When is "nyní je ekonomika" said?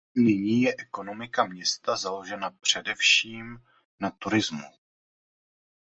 0.15-1.45